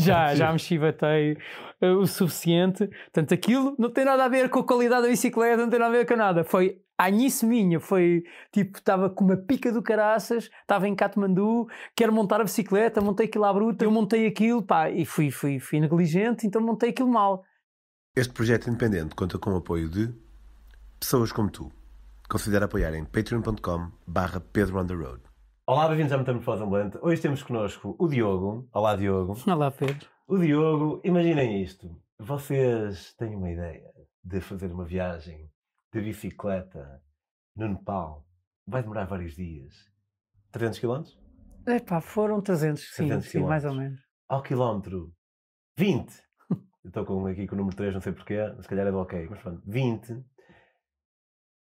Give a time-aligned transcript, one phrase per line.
[0.00, 1.36] Já, já me chivatei
[1.82, 2.86] uh, o suficiente.
[2.86, 5.94] Portanto, aquilo não tem nada a ver com a qualidade da bicicleta, não tem nada
[5.94, 6.44] a ver com nada.
[6.44, 11.66] Foi a anice minha, foi tipo, estava com uma pica do caraças, estava em Katmandu,
[11.96, 15.58] quero montar a bicicleta, montei aquilo à bruta, eu montei aquilo, pá, e fui, fui,
[15.58, 17.42] fui negligente, então montei aquilo mal.
[18.14, 20.12] Este projeto independente conta com o apoio de
[20.98, 21.72] pessoas como tu.
[22.28, 25.29] Considera apoiar em patreon.com barra Pedro on the Road.
[25.70, 26.98] Olá, bem-vindos à Metamorfose Ambulante.
[27.00, 28.68] Hoje temos connosco o Diogo.
[28.72, 29.36] Olá, Diogo.
[29.46, 30.10] Olá, Pedro.
[30.26, 31.96] O Diogo, imaginem isto.
[32.18, 33.88] Vocês têm uma ideia
[34.24, 35.48] de fazer uma viagem
[35.92, 37.00] de bicicleta
[37.54, 38.26] no Nepal.
[38.66, 39.72] Vai demorar vários dias.
[40.50, 41.04] 300 km?
[41.68, 44.00] Epá, foram 300, sim, 300 sim mais ou menos.
[44.28, 45.14] Ao quilómetro
[45.78, 46.12] 20.
[46.84, 49.24] Estou com, aqui com o número 3, não sei porquê, se calhar é do ok,
[49.30, 50.20] mas pronto, 20.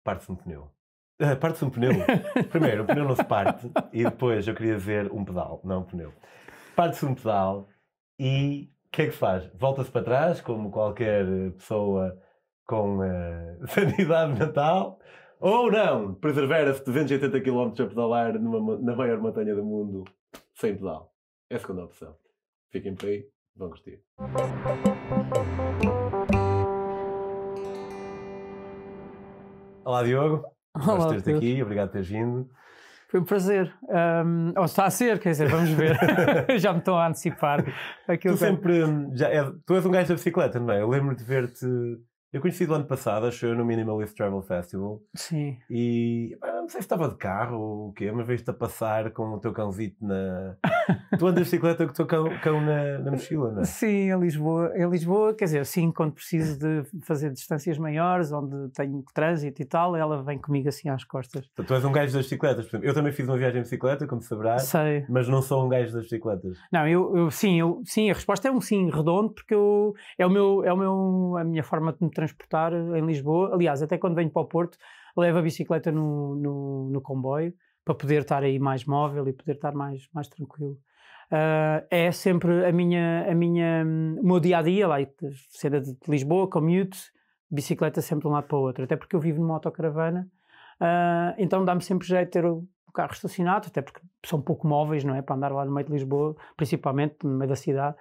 [0.03, 0.73] Parte-se um pneu.
[1.21, 1.91] Uh, parte-se um pneu.
[2.49, 5.84] Primeiro, o pneu não se parte e depois eu queria ver um pedal, não um
[5.84, 6.11] pneu.
[6.75, 7.70] Parte-se um pedal
[8.20, 9.47] e o que é que se faz?
[9.53, 12.20] Volta-se para trás, como qualquer pessoa
[12.66, 14.99] com uh, sanidade mental,
[15.39, 20.03] ou não, preservar-se 280 km a pedalar numa, na maior montanha do mundo
[20.55, 21.14] sem pedal.
[21.52, 22.16] É a segunda opção.
[22.72, 24.02] Fiquem por aí, vão curtir.
[29.86, 30.61] Olá, Diogo.
[30.73, 32.50] Olá, Gosto de ter aqui, obrigado por teres vindo.
[33.09, 33.73] Foi um prazer.
[33.89, 35.97] Um, ou está a ser, quer dizer, vamos ver.
[36.58, 37.66] já me estão a antecipar.
[38.08, 38.81] Aquilo tu sempre.
[39.14, 40.81] Já é, tu és um gajo da bicicleta, não é?
[40.81, 41.66] Eu lembro de ver-te
[42.31, 45.02] eu conheci do ano passado, acho eu, no Minimalist Travel Festival.
[45.14, 45.58] Sim.
[45.69, 49.34] E não sei se estava de carro ou o quê, mas vejo-te a passar com
[49.34, 50.56] o teu cãozito na.
[51.17, 53.66] tu andas de bicicleta com o teu cão, cão na, na, mochila, não é?
[53.66, 54.72] Sim, em Lisboa.
[54.76, 59.66] Em Lisboa, quer dizer, sim, quando preciso de fazer distâncias maiores, onde tenho trânsito e
[59.66, 61.50] tal, ela vem comigo assim às costas.
[61.54, 62.88] Então, tu és um gajo das bicicletas, por exemplo.
[62.88, 64.64] Eu também fiz uma viagem de bicicleta, como sabrás.
[64.64, 65.06] Sei.
[65.09, 66.58] Mas não sou um gajo das bicicletas.
[66.72, 70.26] Não, eu, eu sim, eu, sim, a resposta é um sim redondo, porque eu, é,
[70.26, 73.54] o meu, é o meu, a minha forma de me transportar em Lisboa.
[73.54, 74.78] Aliás, até quando venho para o Porto,
[75.17, 79.54] levo a bicicleta no, no, no comboio para poder estar aí mais móvel e poder
[79.54, 80.77] estar mais, mais tranquilo.
[81.32, 83.86] Uh, é sempre a minha, a minha,
[84.21, 84.98] o meu dia a dia, lá,
[85.50, 87.00] cena de Lisboa, commute,
[87.50, 88.83] bicicleta sempre de um lado para o outro.
[88.83, 90.27] Até porque eu vivo numa autocaravana,
[90.82, 95.16] uh, então dá-me sempre jeito ter o carro estacionado, até porque são pouco móveis, não
[95.16, 95.21] é?
[95.21, 97.95] Para andar lá no meio de Lisboa, principalmente no meio da cidade.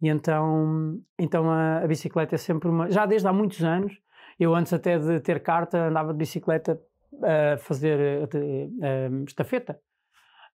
[0.00, 2.88] E então, então a, a bicicleta é sempre uma.
[2.88, 4.00] Já desde há muitos anos,
[4.38, 6.80] eu antes até de ter carta andava de bicicleta
[7.22, 8.28] a fazer
[9.26, 9.78] estafeta.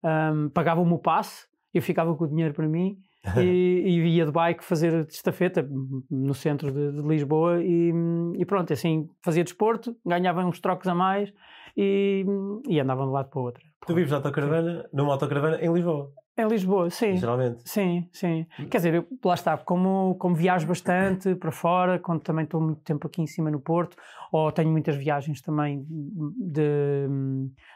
[0.05, 2.99] Um, Pagava-me o passe, eu ficava com o dinheiro para mim
[3.39, 5.69] e, e, ia de bike fazer estafeta
[6.11, 7.93] no centro de, de Lisboa e,
[8.37, 11.33] e, pronto, assim fazia desporto, ganhava uns trocos a mais
[11.77, 12.25] e,
[12.69, 13.63] e andava de um lado para o outro.
[13.87, 16.13] Tu vives na autocaravana, numa autocaravana em Lisboa?
[16.37, 17.17] Em Lisboa, sim.
[17.17, 17.63] Geralmente.
[17.69, 18.47] Sim, sim.
[18.71, 22.81] Quer dizer, eu, lá está, como, como viajo bastante para fora, quando também estou muito
[22.81, 23.97] tempo aqui em cima no Porto,
[24.31, 27.07] ou tenho muitas viagens também de,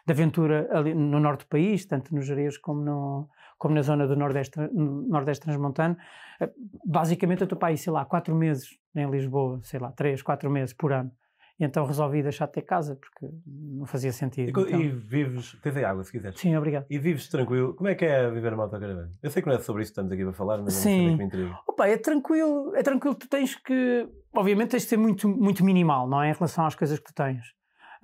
[0.06, 3.28] de aventura ali no norte do país, tanto no Jerez como, no,
[3.58, 5.96] como na zona do Nordeste, Nordeste Transmontano,
[6.40, 6.50] eh,
[6.82, 10.50] basicamente eu estou para aí, sei lá, quatro meses em Lisboa, sei lá, três, quatro
[10.50, 11.10] meses por ano.
[11.58, 14.60] E então resolvi deixar de ter casa porque não fazia sentido.
[14.60, 14.80] E, então...
[14.80, 16.38] e vives, tens aí água se quiseres.
[16.38, 16.84] Sim, obrigado.
[16.90, 17.74] E vives tranquilo.
[17.74, 19.10] Como é que é viver numa autocaravana?
[19.22, 21.10] Eu sei que não é sobre isso que estamos aqui para falar, mas Sim.
[21.10, 23.14] não sei que me Opa, é tranquilo, é tranquilo.
[23.14, 26.30] Tu tens que, obviamente, tens de ser muito, muito minimal, não é?
[26.30, 27.42] Em relação às coisas que tu tens.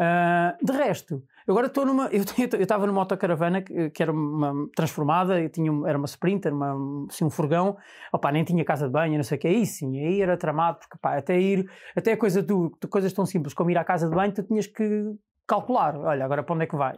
[0.01, 2.09] Uh, de resto, agora estou numa.
[2.13, 2.23] Eu
[2.61, 7.25] estava numa autocaravana que, que, era uma transformada, e tinha, era uma Sprinter, uma, assim,
[7.25, 7.77] um furgão,
[8.13, 10.79] opa, nem tinha casa de banho, não sei o que, aí sim, aí era tramado,
[10.79, 14.15] porque pá, até ir, até coisa tu, coisas tão simples como ir à casa de
[14.15, 15.15] banho, tu tinhas que
[15.47, 16.97] calcular, olha, agora para onde é que vais?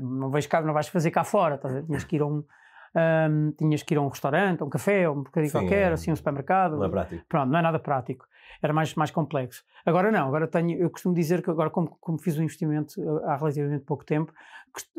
[0.00, 2.44] não, vais cá, não vais fazer cá fora, tá, tinhas que ir a um.
[2.96, 5.94] Um, tinhas que ir a um restaurante, a um café, um bocadinho Sim, qualquer, é,
[5.94, 6.76] assim, um supermercado.
[6.76, 7.24] Não é prático.
[7.28, 8.24] Pronto, não é nada prático
[8.62, 9.62] era mais, mais complexo.
[9.84, 13.00] Agora não, agora tenho, eu costumo dizer que agora como, como fiz o um investimento
[13.00, 14.32] eh, há relativamente pouco tempo,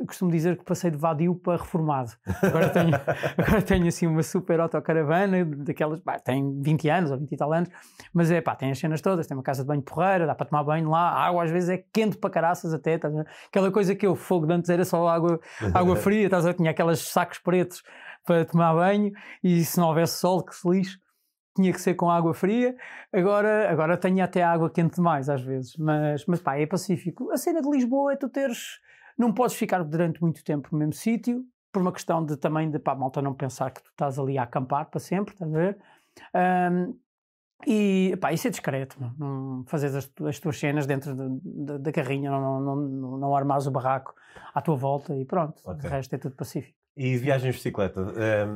[0.08, 2.12] costumo dizer que passei de vadio para reformado.
[2.42, 2.92] Agora tenho,
[3.38, 7.52] agora tenho assim uma super autocaravana, daquelas, pá, tem 20 anos ou 20 e tal
[7.52, 7.70] anos,
[8.14, 10.46] mas é pá, tem as cenas todas, tem uma casa de banho porreira, dá para
[10.46, 13.10] tomar banho lá, a água às vezes é quente para caraças até, tá,
[13.48, 15.40] aquela coisa que eu, fogo de antes era só água,
[15.74, 17.84] água fria, estás a tinha aqueles sacos pretos
[18.26, 19.12] para tomar banho
[19.44, 21.05] e se não houvesse sol que se lixe
[21.56, 22.76] tinha que ser com água fria,
[23.12, 27.32] agora, agora tenho até água quente demais às vezes, mas, mas pá, é pacífico.
[27.32, 28.80] A cena de Lisboa é tu teres,
[29.18, 32.78] não podes ficar durante muito tempo no mesmo sítio, por uma questão de também de,
[32.78, 35.78] pá, malta não pensar que tu estás ali a acampar para sempre, estás a ver?
[36.72, 36.98] Um,
[37.66, 41.92] e pá, isso é discreto, não, fazer as, as, tuas cenas dentro de, de, da
[41.92, 44.14] carrinha, não, não, não, não armares o barraco
[44.54, 45.90] à tua volta e pronto, okay.
[45.90, 46.85] o resto é tudo pacífico.
[46.98, 48.02] E viagens de bicicleta,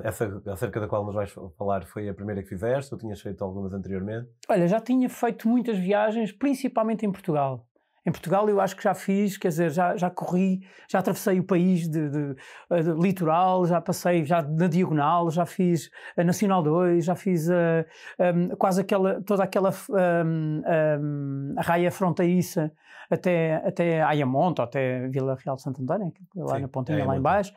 [0.03, 3.43] essa acerca da qual nos vais falar foi a primeira que fizeste ou tinhas feito
[3.43, 4.29] algumas anteriormente?
[4.47, 7.67] Olha, já tinha feito muitas viagens, principalmente em Portugal.
[8.09, 11.43] Em Portugal eu acho que já fiz, quer dizer, já, já corri, já atravessei o
[11.43, 17.05] país de, de, de litoral, já passei já na diagonal, já fiz a Nacional 2,
[17.05, 17.85] já fiz a,
[18.33, 20.63] um, quase aquela, toda aquela um,
[20.99, 22.71] um, a raia fronteiriça
[23.11, 27.15] até, até Ayamonte, até Vila Real de Santo António, lá Sim, na pontinha, é lá
[27.15, 27.53] embaixo.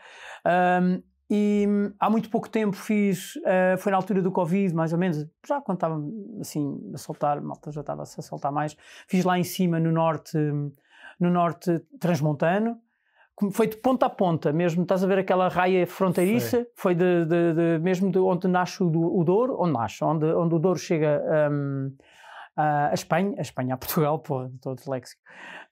[0.47, 1.03] Um,
[1.35, 1.67] e
[1.99, 5.63] há muito pouco tempo fiz, uh, foi na altura do Covid, mais ou menos, já
[5.63, 5.99] quando estava
[6.39, 8.77] assim a soltar, malta já estava a soltar mais,
[9.09, 10.37] fiz lá em cima no norte,
[11.19, 12.77] no norte transmontano,
[13.51, 17.25] foi de ponta a ponta mesmo, estás a ver aquela raia fronteiriça, foi, foi de,
[17.25, 20.79] de, de, mesmo de onde nasce o, o Douro, onde nasce, onde, onde o Douro
[20.79, 21.97] chega um,
[22.55, 25.23] a, a Espanha, a Espanha, a Portugal, pô, estou disléxico,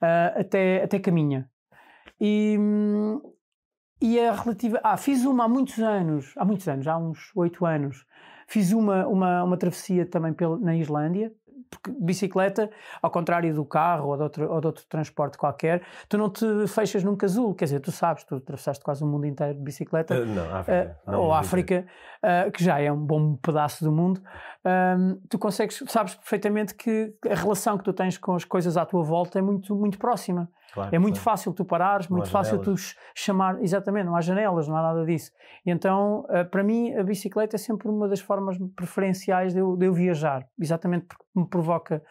[0.02, 1.46] uh, até, até Caminha.
[2.18, 2.56] E,
[4.00, 4.80] e é relativa.
[4.82, 8.04] Ah, fiz uma há muitos anos, há muitos anos, há uns oito anos,
[8.46, 11.32] fiz uma, uma, uma travessia também pela, na Islândia,
[11.70, 12.68] porque bicicleta,
[13.00, 16.44] ao contrário do carro ou de, outro, ou de outro transporte qualquer, tu não te
[16.66, 20.20] fechas num casulo, quer dizer, tu sabes, tu atravessaste quase o mundo inteiro de bicicleta.
[20.20, 20.98] Uh, não, África.
[21.06, 21.86] Uh, não, ou África,
[22.24, 24.20] uh, que já é um bom pedaço do mundo.
[25.28, 29.02] Tu consegues, sabes perfeitamente que a relação que tu tens com as coisas à tua
[29.02, 30.50] volta é muito, muito próxima.
[30.72, 31.24] Claro, é muito claro.
[31.24, 32.74] fácil tu parares, não muito fácil tu
[33.14, 33.60] chamar.
[33.62, 35.32] Exatamente, não há janelas, não há nada disso.
[35.64, 39.76] E então, uh, para mim, a bicicleta é sempre uma das formas preferenciais de eu,
[39.76, 42.02] de eu, viajar, exatamente porque me provoca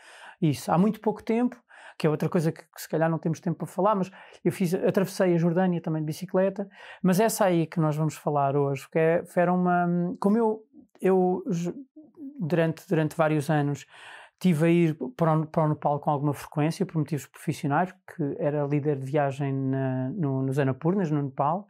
[0.42, 0.72] isso.
[0.72, 1.56] Há muito pouco tempo,
[1.98, 4.12] que é outra coisa que, que, se calhar não temos tempo para falar, mas
[4.44, 6.68] eu fiz, atravessei a Jordânia também de bicicleta,
[7.02, 9.88] mas essa aí que nós vamos falar hoje, que é, era uma.
[10.20, 10.64] Como eu,
[11.02, 11.44] eu
[12.40, 13.86] durante, durante vários anos
[14.40, 18.38] Estive a ir para o, para o Nepal com alguma frequência, por motivos profissionais, que
[18.40, 21.68] era líder de viagem na, no, nos Anapurnas, no Nepal,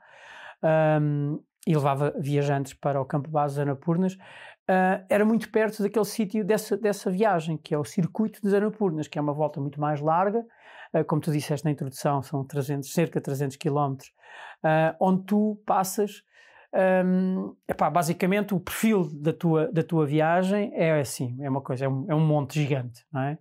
[1.02, 4.14] um, e levava viajantes para o campo base dos Anapurnas.
[4.14, 9.08] Uh, era muito perto daquele sítio, dessa, dessa viagem, que é o Circuito dos Anapurnas,
[9.08, 10.46] que é uma volta muito mais larga,
[10.94, 13.96] uh, como tu disseste na introdução, são 300, cerca de 300 km,
[14.64, 16.22] uh, onde tu passas
[16.74, 21.86] um, epá, basicamente, o perfil da tua, da tua viagem é assim: é uma coisa,
[21.86, 23.40] é um, é um monte gigante, não é?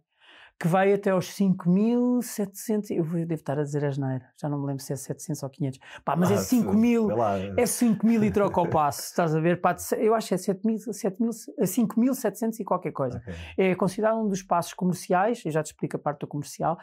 [0.60, 2.90] Que vai até aos 5.700.
[2.90, 5.50] Eu devo estar a dizer a geneira, já não me lembro se é 700 ou
[5.50, 5.78] 500.
[6.04, 7.54] Pá, mas é ah, é 5.000.
[7.56, 9.60] É 5.000 e troca ao passo, estás a ver?
[9.60, 13.18] Pá, eu acho que é 5.700 e qualquer coisa.
[13.18, 13.34] Okay.
[13.56, 16.76] É considerado um dos passos comerciais, e já te explico a parte do comercial,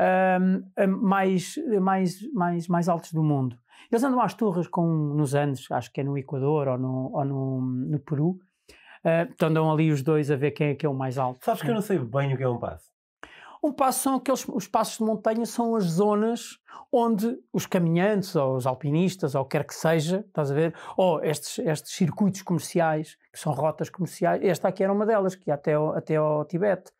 [0.00, 0.64] um,
[1.00, 3.56] mais, mais, mais, mais altos do mundo.
[3.90, 7.24] Eles andam às turras com, nos Andes, acho que é no Equador ou no, ou
[7.24, 8.38] no, no Peru.
[9.04, 11.44] Uh, então andam ali os dois a ver quem é que é o mais alto.
[11.44, 12.92] Sabes que eu não sei bem o que é um passo.
[13.64, 16.58] Um passo são aqueles, os passos de montanha são as zonas
[16.90, 21.60] onde os caminhantes ou os alpinistas ou quer que seja, estás a ver, ou estes,
[21.60, 25.74] estes circuitos comerciais, que são rotas comerciais, esta aqui era uma delas, que ia até
[25.74, 26.90] ao, até ao Tibete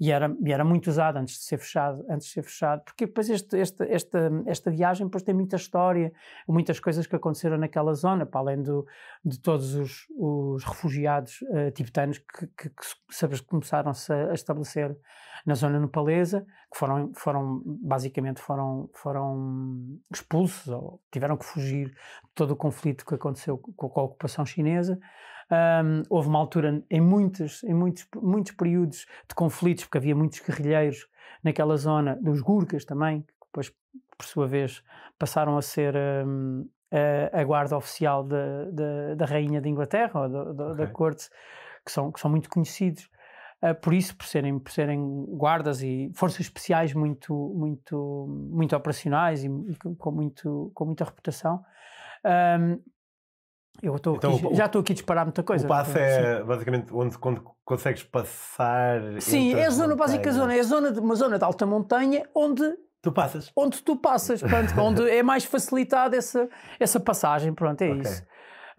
[0.00, 3.04] e era, e era muito usado antes de ser fechado, antes de ser fechado, porque
[3.04, 6.10] depois este, este, esta, esta viagem depois tem muita história,
[6.48, 8.86] muitas coisas que aconteceram naquela zona, para além do,
[9.22, 14.96] de todos os, os refugiados uh, tibetanos que, que, que começaram-se a, estabelecer
[15.44, 22.30] na zona nepalesa, que foram, foram basicamente foram, foram expulsos ou tiveram que fugir de
[22.34, 24.98] todo o conflito que aconteceu com a ocupação chinesa.
[25.50, 30.38] Um, houve uma altura em muitos, em muitos, muitos períodos de conflitos, porque havia muitos
[30.40, 31.08] guerrilheiros
[31.42, 33.72] naquela zona, dos Gurkhas também, que depois,
[34.16, 34.82] por sua vez,
[35.18, 38.36] passaram a ser um, a, a, guarda oficial de,
[38.72, 40.76] de, da Rainha de Inglaterra, ou okay.
[40.76, 41.28] da corte,
[41.84, 43.10] que são, que são muito conhecidos.
[43.60, 49.42] Uh, por isso, por serem, por serem guardas e forças especiais muito, muito, muito operacionais
[49.42, 51.62] e, e com, muito, com muita reputação.
[52.24, 52.80] Um,
[53.82, 55.64] eu estou então, aqui, o, já estou aqui a disparar muita coisa.
[55.64, 56.44] O passo é sim.
[56.44, 59.00] basicamente onde quando consegues passar.
[59.20, 62.28] Sim, é a zona, básica zona, é a zona de, uma zona de alta montanha
[62.34, 62.62] onde
[63.02, 63.50] tu passas.
[63.56, 68.02] Onde tu passas, pronto, onde é mais facilitada essa, essa passagem, pronto, é okay.
[68.02, 68.22] isso.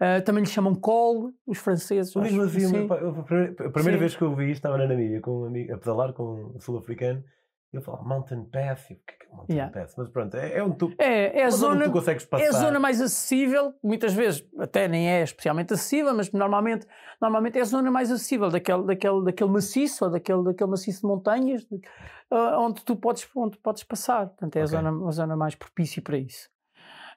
[0.00, 2.14] Uh, também lhe chamam col, os franceses.
[2.16, 3.98] O mesmo havia, a primeira sim.
[3.98, 7.22] vez que eu vi estava na Namíbia com um amigo, a pedalar com um sul-africano
[7.72, 9.72] eu falo Mountain Path, o que é, Mountain yeah.
[9.72, 9.94] Path?
[9.96, 12.44] Mas pronto, é, é onde tu, é, é a zona, tu consegues passar.
[12.44, 16.86] É a zona mais acessível, muitas vezes até nem é especialmente acessível, mas normalmente,
[17.20, 21.06] normalmente é a zona mais acessível daquele, daquele, daquele maciço, ou daquele, daquele maciço de
[21.06, 24.26] montanhas, de, uh, onde tu podes, onde podes passar.
[24.26, 24.78] Portanto, é okay.
[24.78, 26.50] a, zona, a zona mais propícia para isso.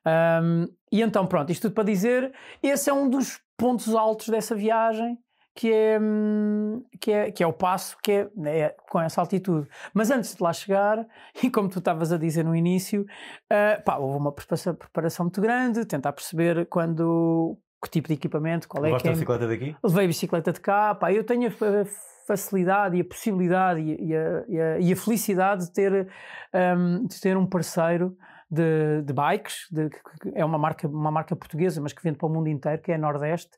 [0.06, 2.32] Um, e então, pronto, isto tudo para dizer,
[2.62, 5.18] esse é um dos pontos altos dessa viagem,
[5.56, 9.68] que é, hum, que é, que é o passo que é, é, com essa altitude.
[9.94, 11.08] Mas antes de lá chegar,
[11.42, 15.40] e como tu estavas a dizer no início, uh, pá, houve uma preparação, preparação muito
[15.40, 19.12] grande, tentar perceber quando que tipo de equipamento, qual Levaste é que é.
[19.12, 19.76] a bicicleta daqui?
[19.84, 21.86] Levei a bicicleta de cá, pá, eu tenho a
[22.28, 26.08] facilidade e a possibilidade e, e, a, e, a, e a, felicidade de ter,
[26.54, 28.18] um, de ter um parceiro
[28.50, 29.90] de, de bikes, de,
[30.34, 32.98] é uma marca, uma marca portuguesa, mas que vende para o mundo inteiro, que é
[32.98, 33.58] Nordeste.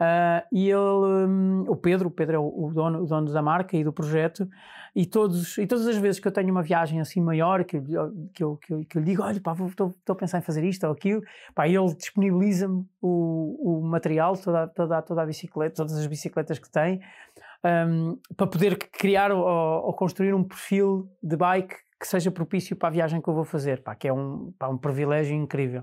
[0.00, 3.42] Uh, e ele, um, o Pedro, o Pedro é o, o, dono, o dono da
[3.42, 4.48] marca e do projeto,
[4.94, 8.44] e, todos, e todas as vezes que eu tenho uma viagem assim maior, que, que,
[8.44, 10.92] eu, que, eu, que eu lhe digo, olha, estou a pensar em fazer isto ou
[10.92, 11.20] aquilo,
[11.52, 16.70] pá, ele disponibiliza-me o, o material, toda, toda, toda a bicicleta, todas as bicicletas que
[16.70, 17.00] tem,
[17.64, 22.88] um, para poder criar ou, ou construir um perfil de bike que seja propício para
[22.88, 25.82] a viagem que eu vou fazer, pá, que é um, pá, um privilégio incrível.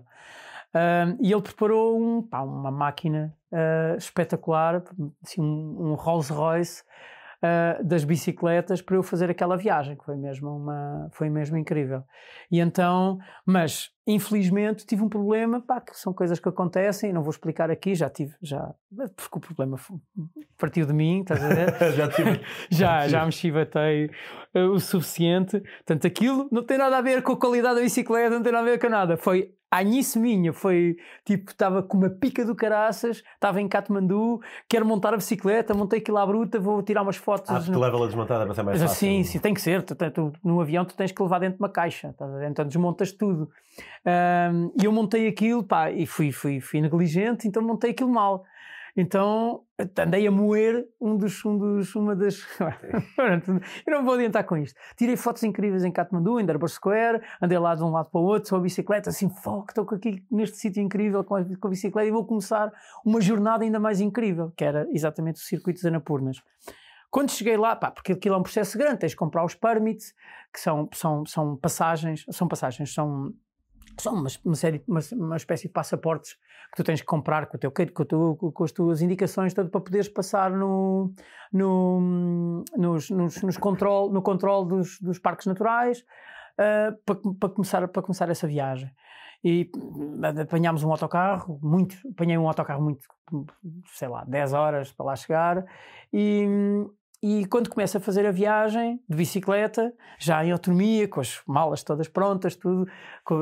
[0.73, 4.83] Uh, e ele preparou um, pá, uma máquina uh, espetacular,
[5.23, 6.83] assim, um, um Rolls Royce
[7.45, 12.03] uh, das bicicletas para eu fazer aquela viagem, que foi mesmo, uma, foi mesmo incrível.
[12.51, 17.31] E então, mas infelizmente tive um problema, pá, que são coisas que acontecem, não vou
[17.31, 18.73] explicar aqui, já tive, já,
[19.15, 19.77] porque o problema
[20.57, 21.75] partiu de mim, estás a ver?
[21.95, 22.41] já tive.
[22.69, 24.09] já, já me chivatei
[24.55, 25.59] uh, o suficiente.
[25.59, 28.67] Portanto, aquilo não tem nada a ver com a qualidade da bicicleta, não tem nada
[28.67, 29.17] a ver com nada.
[29.17, 34.39] Foi a anice minha foi tipo, estava com uma pica do caraças, estava em Katmandu,
[34.69, 37.49] quero montar a bicicleta, montei aquilo à bruta, vou tirar umas fotos.
[37.49, 38.95] Ah, tu leva-la desmontada para ser mais fácil.
[38.95, 39.83] Sim, sim, tem que ser.
[39.83, 42.25] Tu, tu, no avião tu tens que levar dentro de uma caixa, tá?
[42.47, 43.49] então desmontas tudo.
[44.05, 48.45] Um, e eu montei aquilo, pá, e fui, fui, fui negligente, então montei aquilo mal.
[48.97, 49.63] Então
[49.97, 52.45] andei a moer um dos, um dos, uma das.
[53.85, 54.79] eu não vou adiantar com isto.
[54.95, 58.23] Tirei fotos incríveis em Katmandu, em Durbar Square, andei lá de um lado para o
[58.23, 61.69] outro, sou a bicicleta, assim, foco, estou aqui neste sítio incrível com a, com a
[61.69, 62.71] bicicleta e vou começar
[63.05, 66.41] uma jornada ainda mais incrível, que era exatamente o circuito das Anapurnas.
[67.11, 70.13] Quando cheguei lá, pá, porque aquilo é um processo grande, tens de comprar os permits,
[70.53, 73.33] que são, são, são passagens, são passagens, são
[73.97, 77.57] são uma, uma, série, uma, uma, espécie de passaportes que tu tens que comprar com,
[77.57, 81.13] o teu, com, o teu, com as tuas indicações para poderes passar no,
[81.51, 86.03] no, nos, nos, nos control, no controle dos, dos parques naturais
[86.59, 88.89] uh, para, para, começar, para começar essa viagem.
[89.43, 89.69] E
[90.41, 93.05] apanhámos um autocarro, muito, apanhei um autocarro muito,
[93.93, 95.65] sei lá, 10 horas para lá chegar
[96.11, 96.47] e,
[97.27, 101.81] e quando começa a fazer a viagem de bicicleta, já em autonomia, com as malas
[101.81, 102.87] todas prontas, tudo,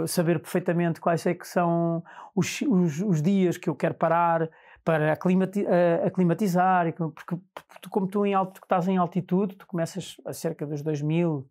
[0.08, 2.02] saber perfeitamente quais é que são
[2.34, 4.50] os, os, os dias que eu quero parar
[4.86, 5.66] para aclimati
[6.02, 7.36] aclimatizar, porque
[7.82, 11.46] tu, como tu em alto, estás em altitude, tu começas a cerca dos 2000,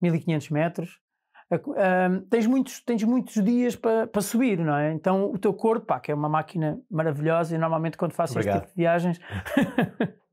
[0.00, 0.98] 1500 metros,
[1.52, 4.94] uh, tens, muitos, tens muitos dias para, para subir, não é?
[4.94, 8.56] Então o teu corpo, pá, que é uma máquina maravilhosa, e normalmente quando faço Obrigado.
[8.56, 9.20] este tipo de viagens.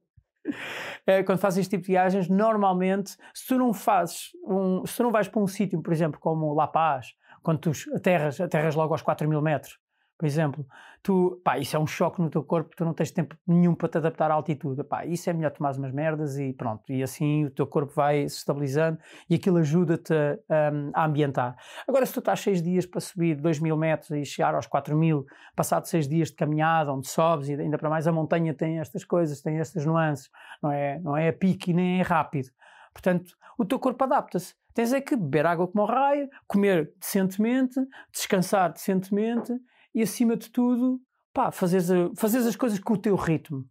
[1.06, 5.04] é, quando fazes este tipo de viagens, normalmente, se tu não fazes, um, se tu
[5.04, 8.94] não vais para um sítio, por exemplo, como La Paz, quando tu aterras, aterras logo
[8.94, 9.80] aos 4 mil metros,
[10.22, 10.64] por exemplo,
[11.02, 13.90] tu, pá, isso é um choque no teu corpo, tu não tens tempo nenhum para
[13.90, 17.46] te adaptar à altitude, pá, isso é melhor tomar umas merdas e pronto, e assim
[17.46, 21.56] o teu corpo vai se estabilizando e aquilo ajuda-te um, a, ambientar.
[21.88, 24.96] Agora, se tu estás 6 dias para subir 2 mil metros e chegar aos 4
[24.96, 25.26] mil,
[25.56, 29.04] passado 6 dias de caminhada, onde sobes e ainda para mais a montanha tem estas
[29.04, 30.30] coisas, tem estas nuances,
[30.62, 32.50] não é, não é a pique nem é rápido.
[32.94, 34.54] Portanto, o teu corpo adapta-se.
[34.72, 37.80] Tens é que beber água como o raio, comer decentemente,
[38.14, 39.52] descansar decentemente
[39.94, 41.02] e acima de tudo,
[41.34, 43.66] pá, fazeres, fazeres as coisas com o teu ritmo.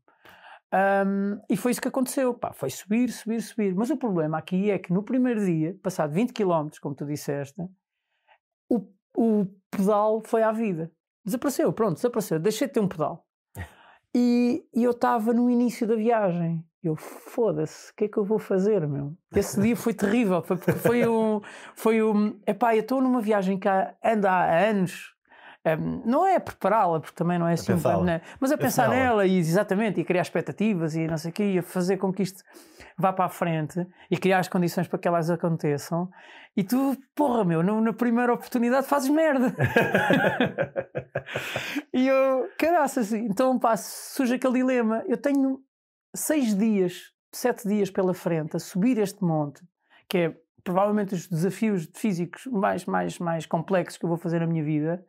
[0.73, 3.75] Um, e foi isso que aconteceu, pá, foi subir, subir, subir.
[3.75, 7.61] Mas o problema aqui é que no primeiro dia, passado 20 km, como tu disseste,
[8.69, 8.87] o,
[9.17, 10.93] o pedal foi à vida.
[11.25, 12.39] Desapareceu, pronto, desapareceu.
[12.39, 13.27] Deixei de ter um pedal.
[14.13, 16.67] E, e eu estava no início da viagem.
[16.83, 19.17] Eu, foda-se, o que é que eu vou fazer, meu?
[19.33, 21.41] Esse dia foi terrível, foi, foi um.
[21.77, 23.69] Foi um epá, eu estou numa viagem que
[24.05, 25.15] anda há anos,
[25.67, 28.23] um, não é prepará-la, porque também não é assim, né?
[28.39, 31.63] mas a pensar nela e exatamente, e criar expectativas e não sei o quê, e
[31.63, 32.43] fazer com que isto
[32.97, 36.11] vá para a frente e criar as condições para que elas aconteçam.
[36.57, 39.55] E tu, porra, meu, no, na primeira oportunidade fazes merda.
[41.93, 45.05] e eu, caraças, então pá, surge aquele dilema.
[45.07, 45.61] Eu tenho
[46.15, 49.63] seis dias, sete dias pela frente a subir este monte,
[50.09, 54.47] que é provavelmente os desafios físicos mais, mais, mais complexos que eu vou fazer na
[54.47, 55.05] minha vida.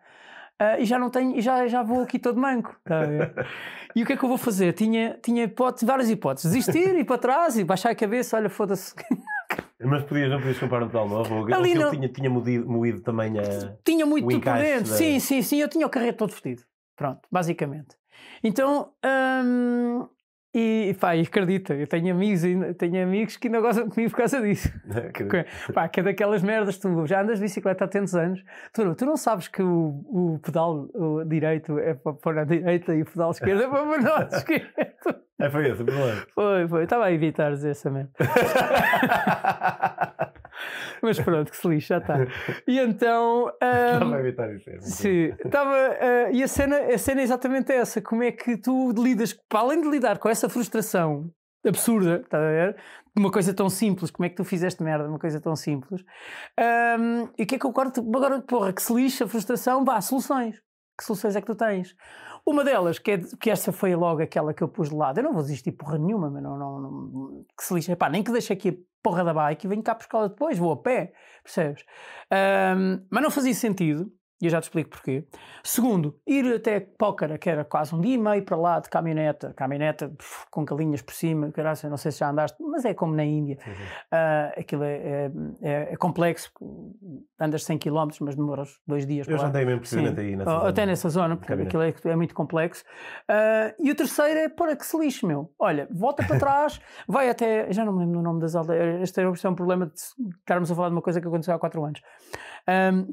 [0.62, 2.80] Uh, e já não tenho, e já, já vou aqui todo manco.
[2.84, 3.02] Tá
[3.96, 4.74] e o que é que eu vou fazer?
[4.74, 8.94] Tinha, tinha hipótese, várias hipóteses: desistir, ir para trás e baixar a cabeça, olha, foda-se.
[9.84, 11.52] Mas podias, não podias comprar um pedal novo?
[11.52, 11.90] Ali não...
[11.90, 13.76] tinha, tinha moído, moído também a.
[13.84, 14.96] Tinha muito por dentro, da...
[14.96, 15.60] sim, sim, sim.
[15.60, 16.62] Eu tinha o carreto todo fedido.
[16.96, 17.98] Pronto, basicamente.
[18.44, 18.92] Então,
[19.44, 20.08] hum,
[20.54, 22.42] E pá, e acredita, eu tenho amigos,
[22.78, 24.70] tenho amigos que ainda gostam comigo por causa disso.
[25.14, 25.24] Que,
[25.74, 28.44] pá, que é daquelas merdas, tu já andas de bicicleta há tantos anos,
[28.74, 32.44] tu, não- tu não sabes que o, o pedal o direito é para pôr à
[32.44, 34.92] direita e o pedal esquerdo é para pôr à esquerda.
[35.40, 36.22] É, foi esse o problema.
[36.36, 38.12] Foi, foi, estava a evitar dizer essa merda.
[41.02, 42.18] Mas pronto, que se lixe, já está.
[42.68, 43.52] E então.
[43.62, 44.70] Estava a evitar isso.
[44.70, 48.92] é Sim, ah, e a cena, a cena é exatamente essa: como é que tu
[48.92, 51.32] lidas, para além de lidar com essa frustração
[51.66, 52.76] absurda, estás a ver?
[53.16, 56.04] De Uma coisa tão simples, como é que tu fizeste merda, uma coisa tão simples.
[56.58, 59.84] Ahm, e o que é que eu agora, agora, porra, que se lixa a frustração,
[59.86, 60.60] vá, soluções.
[60.98, 61.96] Que soluções é que tu tens?
[62.46, 65.24] Uma delas, que, é, que esta foi logo aquela que eu pus de lado, eu
[65.24, 68.32] não vou desistir porra nenhuma, mas não, não, não- que se lixa, pá, nem que
[68.32, 71.84] deixe aqui porra da bike e venho cá buscá-la depois, vou a pé, percebes?
[72.30, 75.26] Ahm, mas não fazia sentido, e eu já te explico porquê.
[75.64, 79.54] Segundo, ir até Pócara, que era quase um dia e meio para lá de caminhoneta,
[79.54, 80.12] caminhoneta
[80.50, 83.58] com galinhas por cima, caraca, não sei se já andaste, mas é como na Índia.
[83.64, 83.72] Sim.
[84.12, 85.32] Ah, aquilo é, é,
[85.62, 86.52] é- é complexo,
[87.40, 90.52] andas 100 km, mas demoras dois dias Eu já andei mesmo Sim, precisamente aí nessa
[90.52, 90.70] zona.
[90.70, 92.84] até nessa zona, porque aquilo é, é muito complexo.
[93.28, 95.54] Ah, e o terceiro é, para que se lixe, meu.
[95.60, 97.72] Olha, volta para trás, vai até.
[97.72, 99.02] Já não me lembro do nome das aldeias.
[99.02, 99.94] Este é é um problema de
[100.40, 102.02] estarmos a falar de uma coisa que aconteceu há quatro anos.
[102.68, 103.08] Ahm,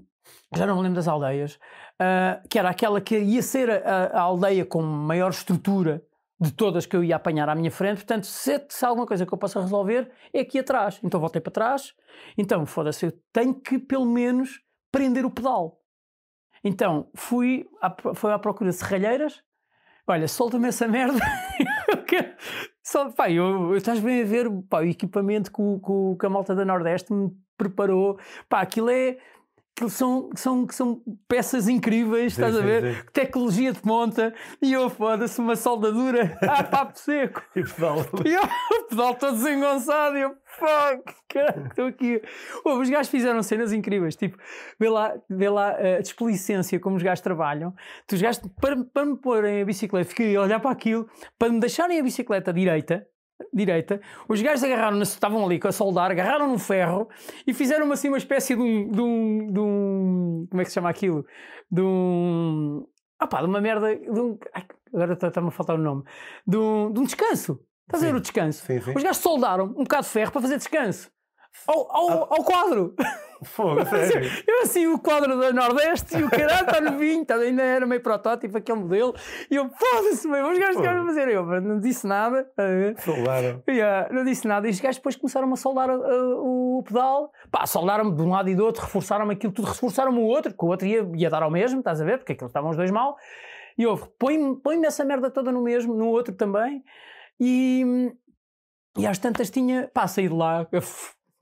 [0.55, 1.59] já não me lembro das aldeias,
[1.99, 6.03] ah, que era aquela que ia ser a, a aldeia com maior estrutura
[6.41, 9.27] de todas que eu ia apanhar à minha frente, portanto, se, se há alguma coisa
[9.27, 11.01] que eu possa resolver, é aqui atrás.
[11.03, 11.93] Então voltei para trás,
[12.37, 14.61] então, foda-se, eu tenho que pelo menos
[14.93, 15.81] prender o pedal.
[16.63, 17.87] Então, fui à,
[18.35, 19.43] à procura de serralheiras,
[20.07, 21.19] olha, solta-me essa merda.
[22.83, 26.65] Só, pá, eu, estás bem a ver o equipamento que, o- que a malta da
[26.65, 28.19] Nordeste me preparou.
[28.49, 29.19] Pá, aquilo é.
[29.79, 32.95] Aquilo são, são, são peças incríveis, Sim, estás a sim, ver?
[32.97, 33.03] sim.
[33.13, 37.41] Tecnologia de ponta e eu foda-se uma soldadura a papo seco.
[37.55, 37.99] E pedal.
[38.27, 42.21] E eu, o pedal todo desengonçado, e eu, fuck, caralho, estou aqui.
[42.65, 44.37] Ouve, os gajos fizeram cenas incríveis, tipo,
[44.81, 47.73] vê lá, vê lá a desplicência como os gajos trabalham.
[48.09, 51.09] Tu, os gajos, para, para me porem a bicicleta, fiquei a olhar para aquilo,
[51.39, 53.07] para me deixarem a bicicleta direita,
[53.53, 57.09] direita, os gajos agarraram, estavam ali com a soldar, agarraram no ferro
[57.47, 60.75] e fizeram assim uma espécie de um, de um, de um como é que se
[60.75, 61.25] chama aquilo?
[61.71, 62.87] De um,
[63.19, 66.03] ah pá, de uma merda, de um, ai, agora está- está-me a faltar o nome,
[66.47, 67.61] de um, de um descanso.
[67.87, 68.65] Estás a ver o descanso?
[68.67, 68.93] Sim, sim.
[68.95, 71.11] Os gajos soldaram um bocado de ferro para fazer descanso.
[71.67, 72.95] Ao, ao, ao quadro!
[73.45, 74.31] Fogo, sério.
[74.47, 77.87] Eu assim, o quadro da Nordeste e o caralho está no vinho, tá, ainda era
[77.87, 79.15] meio protótipo aquele modelo.
[79.51, 81.29] E eu, foda-se, meu, os gajos ficaram a fazer.
[81.29, 82.45] Eu não disse nada.
[82.57, 82.65] tá?
[83.03, 83.63] Soldaram.
[83.69, 84.67] Yeah, não disse nada.
[84.67, 87.33] E os gajos depois começaram a soldar uh, o pedal.
[87.51, 90.65] Pá, soldaram-me de um lado e do outro, reforçaram-me aquilo tudo, reforçaram-me o outro, que
[90.65, 92.19] o outro ia, ia dar ao mesmo, estás a ver?
[92.19, 93.17] Porque aqueles estavam os dois mal.
[93.77, 96.83] E eu, põe-me põe essa merda toda no mesmo, no outro também.
[97.39, 98.13] E,
[98.99, 100.67] e às tantas tinha, pá, saí de lá,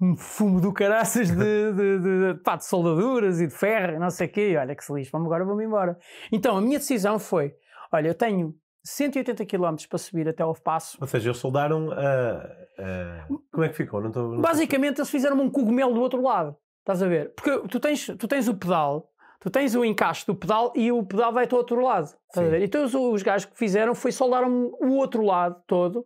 [0.00, 3.98] um fumo do caraças de, de, de, de, pá, de soldaduras e de ferro, e
[3.98, 4.56] não sei o quê.
[4.58, 5.96] Olha que se lixo, vamos agora, vamos embora.
[6.30, 7.54] Então a minha decisão foi:
[7.92, 8.54] olha, eu tenho
[8.84, 10.98] 180 km para subir até ao passo.
[11.00, 11.96] Ou seja, eles soldaram a.
[11.98, 14.00] a- Como é que ficou?
[14.00, 14.32] Não estou.
[14.32, 16.56] não Basicamente, eles fizeram um cogumelo do outro lado.
[16.80, 17.32] Estás a ver?
[17.34, 19.08] Porque tu tens, tu tens o pedal,
[19.40, 22.04] tu tens o encaixe do pedal e o pedal vai para o outro lado.
[22.28, 22.62] Estás a ver?
[22.62, 26.04] Então os, os gajos que fizeram foi soldaram o outro lado todo.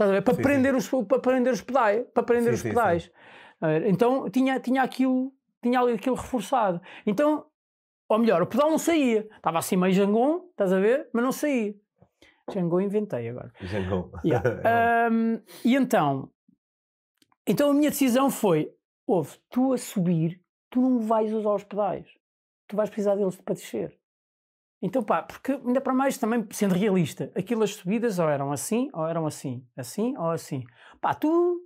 [0.00, 0.22] Estás a ver?
[0.22, 2.06] Para, Sim, prender, Os, para prender os pedais.
[2.14, 3.12] Para prender Sim, os sim, pedais.
[3.86, 5.30] Então tinha, tinha, aquilo,
[5.62, 6.80] tinha aquilo reforçado.
[7.06, 7.44] Então,
[8.08, 9.28] ou melhor, o pedal não saía.
[9.36, 11.10] Estava assim meio jangon, estás a ver?
[11.12, 11.74] Mas não saía.
[12.50, 13.52] Jangon inventei agora.
[13.60, 14.10] Jangou.
[14.24, 15.10] Yeah.
[15.12, 16.30] Um, e então,
[17.46, 18.72] então a minha decisão foi:
[19.06, 22.06] ouve, tu a subir, tu não vais usar os pedais,
[22.66, 23.99] tu vais precisar deles para descer.
[24.82, 28.88] Então, pá, porque ainda para mais também sendo realista, aquilo as subidas ou eram assim,
[28.94, 30.64] ou eram assim, assim ou assim.
[31.00, 31.60] Pá, tu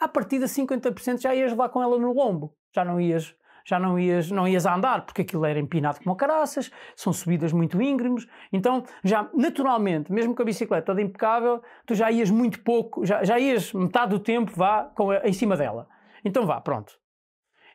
[0.00, 3.34] à partida 50% já ias lá com ela no lombo, já não ias.
[3.66, 7.50] Já não ias, não ias a andar, porque aquilo era empinado como caraças, são subidas
[7.50, 12.60] muito íngremes, então já naturalmente, mesmo com a bicicleta toda impecável, tu já ias muito
[12.62, 15.88] pouco, já, já ias metade do tempo vá com a- em cima dela.
[16.22, 16.92] Então vá, pronto.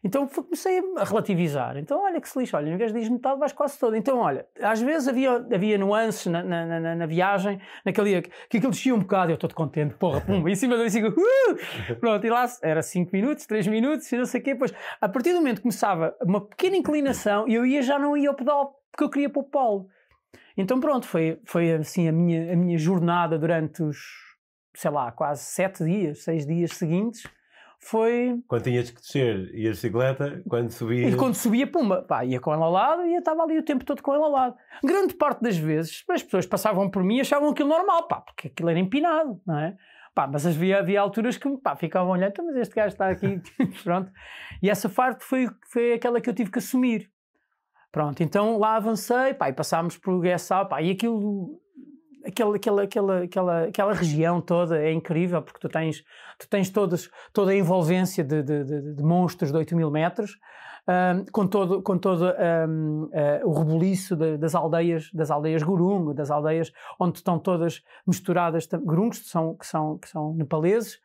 [0.02, 1.76] Então comecei a relativizar.
[1.78, 3.96] Então, olha que se olha, em vez de ir metade, vais quase todo.
[3.98, 8.30] Então, olha, às vezes havia, havia nuances na, na, na- na viagem, naquele dia que,
[8.50, 11.96] que aquilo descia um bocado, eu estou contente, porra, pum, em cima da bicicleta, uh!
[12.00, 14.54] pronto, e lá era 5 minutos, 3 minutos, e não sei o quê.
[14.54, 18.30] Depois, a partir do momento que começava uma pequena inclinação, eu ia, já não ia
[18.30, 19.88] ao pedal, porque eu queria para o polo.
[20.56, 23.98] Então, pronto, foi, foi assim a minha, a minha jornada durante os,
[24.74, 27.24] sei lá, quase 7 dias, 6 dias seguintes
[27.80, 28.42] foi.
[28.48, 31.10] Quando tinhas que descer e a bicicleta, quando subia.
[31.10, 33.86] E quando subia, pumba, pá, ia com ela ao lado e estava ali o tempo
[33.86, 34.56] todo com ela ao lado.
[34.84, 38.50] Grande parte das vezes as pessoas passavam por mim e achavam aquilo normal, pá, porque
[38.50, 39.76] aquilo era empinado, não é?
[40.13, 43.42] Pá, mas havia, havia alturas que pá, ficavam olhando, então, mas este gajo está aqui,
[43.84, 44.12] pronto.
[44.62, 47.10] E essa parte foi, foi aquela que eu tive que assumir.
[47.92, 51.60] Pronto, então lá avancei, pá, e passámos por o GSA, pá, e aquilo
[52.30, 56.04] aquela, aquela, aquela, aquela, aquela região toda é incrível porque tu tens,
[56.38, 60.38] tu tens todas, toda a envolvência de, de, de, de monstros de 8 mil metros.
[60.88, 66.32] Um, com todo, com todo um, uh, o rebuliço das aldeias, das aldeias Gurung, das
[66.32, 70.96] aldeias onde estão todas misturadas, Gurungs, que são, que são, que são nepaleses,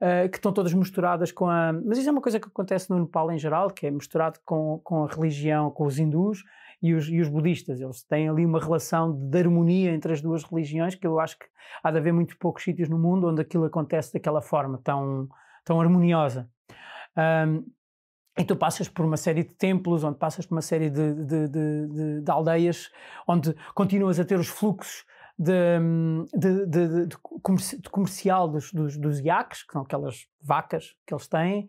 [0.00, 1.72] uh, que estão todas misturadas com a...
[1.72, 4.80] Mas isso é uma coisa que acontece no Nepal em geral, que é misturado com,
[4.84, 6.44] com a religião, com os hindus,
[6.82, 7.80] e os, e os budistas.
[7.80, 11.38] Eles têm ali uma relação de, de, harmonia entre as duas religiões que eu acho
[11.38, 11.46] que
[11.82, 15.28] há de haver muito poucos sítios no mundo onde aquilo acontece daquela forma tão,
[15.64, 16.48] tão harmoniosa.
[17.16, 17.64] Um,
[18.38, 21.48] e tu passas por uma série de templos, onde passas por uma série de, de,
[21.48, 22.90] de, de aldeias,
[23.28, 25.04] onde continuas a ter os fluxos
[25.38, 25.78] de,
[27.90, 31.68] comercial dos, dos, dos iaques, que são aquelas vacas que eles têm,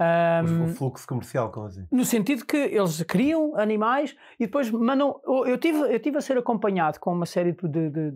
[0.00, 1.86] um, o fluxo comercial, como assim?
[1.92, 5.20] No sentido que eles criam animais e depois mandam.
[5.46, 8.12] Eu tive, eu tive a ser acompanhado com uma série de, de, de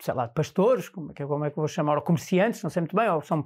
[0.00, 2.62] sei lá, de pastores, como é, que, como é que eu vou chamar, ou comerciantes,
[2.62, 3.44] não sei muito bem, ou são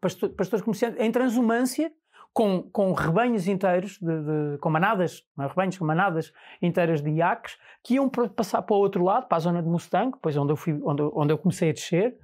[0.00, 1.92] pastores comerciantes, em transumância
[2.32, 7.56] com, com rebanhos inteiros, de, com manadas, não é rebanhos, com manadas inteiras de iaques,
[7.82, 10.56] que iam passar para o outro lado, para a zona de Mustang, depois onde eu,
[10.56, 12.18] fui, onde, onde eu comecei a descer,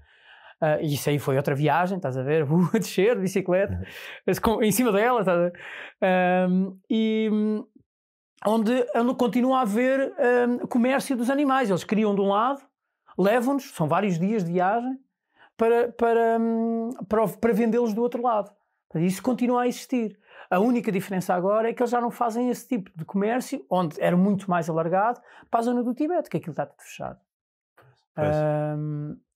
[0.62, 2.46] Uh, e isso aí foi outra viagem, estás a ver?
[2.48, 3.82] Uh, a descer de bicicleta,
[4.46, 4.62] uhum.
[4.62, 5.52] em cima dela, estás a ver?
[6.48, 7.28] Um, e
[8.46, 10.14] onde, onde continua a haver
[10.48, 11.68] um, comércio dos animais.
[11.68, 12.62] Eles criam de um lado,
[13.18, 14.98] levam-nos, são vários dias de viagem,
[15.56, 18.52] para, para, um, para, para vendê-los do outro lado.
[18.94, 20.18] Isso continua a existir.
[20.50, 24.00] A única diferença agora é que eles já não fazem esse tipo de comércio, onde
[24.00, 25.20] era muito mais alargado,
[25.50, 27.18] para a zona do Tibete, que aquilo está tudo fechado.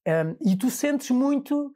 [0.07, 1.73] Um, e tu sentes muito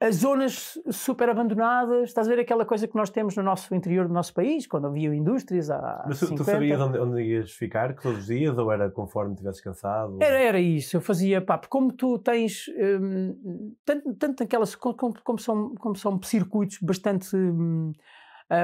[0.00, 4.08] as zonas super abandonadas, estás a ver aquela coisa que nós temos no nosso interior
[4.08, 6.44] do nosso país, quando havia indústrias há Mas tu, 50.
[6.44, 10.18] tu sabias onde, onde ias ficar, todos os dias, ou era conforme tivesses cansado?
[10.20, 15.38] Era, era isso, eu fazia, pá, como tu tens, um, tanto, tanto aquelas, como, como,
[15.38, 17.92] são, como são circuitos bastante uh,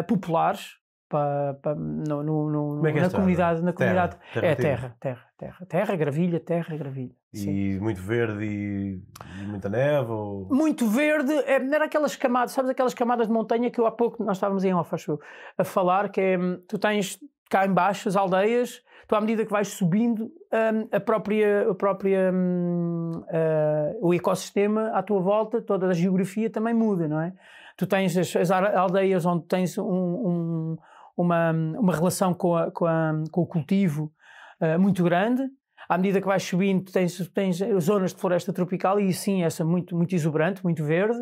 [0.06, 0.79] populares,
[1.10, 5.26] para, para, no, no, no é, é na comunidade, na comunidade terra, é terra, terra,
[5.36, 7.14] terra, terra, gravilha, terra, gravilha.
[7.34, 7.80] E sim.
[7.80, 9.02] muito verde e,
[9.46, 10.10] muita neve?
[10.10, 10.46] Ou...
[10.50, 14.22] Muito verde, é, era aquelas camadas, sabes aquelas camadas de montanha que eu há pouco,
[14.22, 15.18] nós estávamos em off, acho,
[15.58, 17.18] a falar, que é, tu tens
[17.50, 22.30] cá embaixo as aldeias, tu à medida que vais subindo, um, a própria, a própria
[22.32, 27.32] um, uh, o ecossistema à tua volta, toda a geografia também muda, não é?
[27.76, 30.78] Tu tens as, as aldeias onde tens um, um
[31.20, 34.12] uma, uma relação com, a, com, a, com o cultivo
[34.60, 35.42] uh, muito grande.
[35.88, 39.96] À medida que vais subindo, tens, tens zonas de floresta tropical e sim, essa muito,
[39.96, 41.18] muito exuberante, muito verde.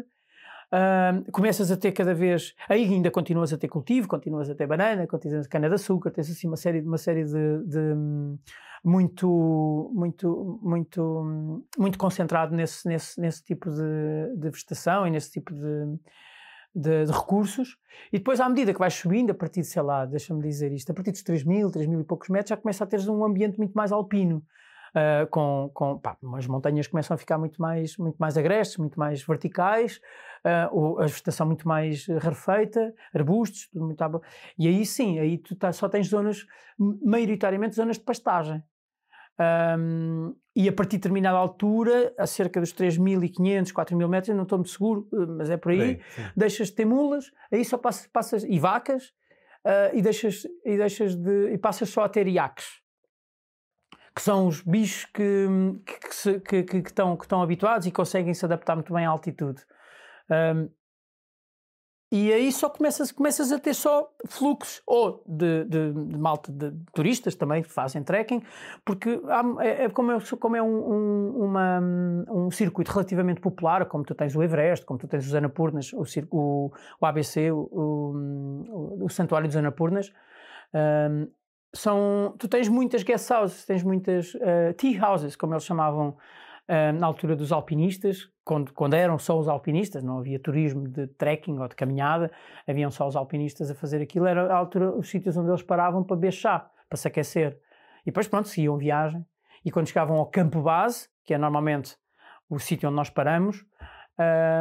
[0.69, 2.55] Uh, começas a ter cada vez.
[2.69, 6.31] Aí ainda continuas a ter cultivo, continuas a ter banana, continuas a ter cana-de-açúcar, tens
[6.31, 7.95] assim uma série, uma série de, de
[8.85, 15.55] muito, muito, muito, muito concentrado nesse, nesse, nesse tipo de, de vegetação e nesse tipo
[15.55, 15.99] de,
[16.79, 17.77] de, de, recursos,
[18.13, 20.91] e depois, à medida que vais subindo, a partir de, sei lá, deixa-me dizer isto,
[20.91, 23.25] a partir dos 3 mil, 3 mil e poucos metros, já começa a teres um
[23.25, 24.43] ambiente muito mais alpino.
[24.89, 28.99] Uh, com, com pá, as montanhas começam a ficar muito mais, muito mais agrestes, muito
[28.99, 30.01] mais verticais,
[30.43, 34.03] uh, a vegetação muito mais rarefeita, arbustos, tudo muito
[34.59, 36.47] E aí sim, aí tu tá, só tens zonas,
[37.05, 38.63] maioritariamente zonas de pastagem.
[39.41, 44.59] Um, e a partir de determinada altura, a cerca dos 3.500, 4.000 metros, não estou
[44.59, 46.23] muito seguro, eh, mas é por aí, sim.
[46.37, 49.13] deixas de ter mulas, aí só passas, passas e vacas,
[49.65, 52.67] uh, e, deixas, e, deixas de, e passas só a ter iaques,
[54.13, 55.47] que são os bichos que,
[55.87, 59.07] que, que, se, que, que, estão, que estão habituados e conseguem se adaptar muito bem
[59.07, 59.65] à altitude.
[60.29, 60.69] Um,
[62.11, 66.73] e aí só começas, começas a ter só fluxos, ou de, de, de malta de
[66.95, 68.43] turistas também que fazem trekking,
[68.83, 71.81] porque há, é, é, como é, como é um, um, uma,
[72.31, 76.05] um circuito relativamente popular, como tu tens o Everest, como tu tens os Anapurnas, o,
[76.31, 80.11] o, o ABC, o, o, o, Santuário dos Anapurnas,
[80.73, 81.29] um,
[81.75, 86.17] são, tu tens muitas guest houses, tens muitas uh, tea houses, como eles chamavam
[86.99, 91.59] na altura dos alpinistas, quando, quando, eram só os alpinistas, não havia turismo de trekking
[91.59, 92.31] ou de caminhada,
[92.67, 96.05] haviam só os alpinistas a fazer aquilo, era a altura os sítios onde eles paravam
[96.05, 97.59] para beber chá, para se aquecer.
[98.03, 99.25] E depois, pronto, seguiam viagem.
[99.65, 101.97] E quando chegavam ao campo base, que é normalmente
[102.51, 103.65] o sítio onde nós paramos,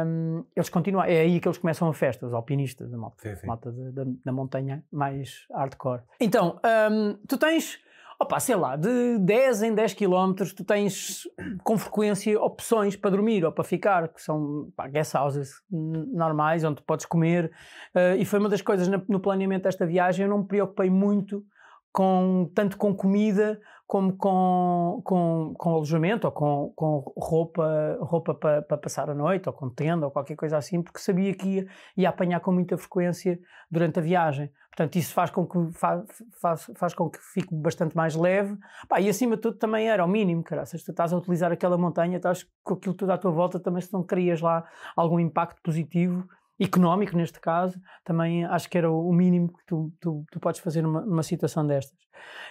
[0.06, 3.34] um, eles continuam, é aí que eles começam a festa, os alpinistas, a malta, Sim,
[3.36, 3.46] sim.
[3.46, 6.02] malta de- da, da montanha mais hardcore.
[6.20, 6.60] Então,
[6.92, 7.78] um, tu tens,
[8.20, 11.22] opa, sei lá, de 10 em 10 km, tu tens
[11.62, 16.82] com frequência opções para dormir ou para ficar, que são pá, guest houses normais, onde
[16.82, 17.52] podes comer.
[17.94, 21.44] Uh, e foi uma das coisas no planeamento desta viagem, eu não me preocupei muito
[21.92, 28.76] com tanto com comida como com, com, com alojamento ou com, com roupa, roupa para,
[28.76, 32.08] passar a noite ou com tenda ou qualquer coisa assim, porque sabia que ia, ia
[32.10, 34.52] apanhar com muita frequência durante a viagem.
[34.68, 36.02] Portanto, isso faz com que, faz,
[36.38, 38.58] faz, faz com que fique bastante mais leve.
[38.86, 40.66] Pá, e acima de tudo também era o mínimo, cara.
[40.66, 43.90] Se estás a utilizar aquela montanha, estás com aquilo tudo à tua volta, também se
[43.90, 46.28] não querias lá algum impacto positivo,
[46.60, 50.82] económico neste caso, também acho que era o mínimo que tu, tu, tu podes fazer
[50.82, 51.98] numa, numa situação destas.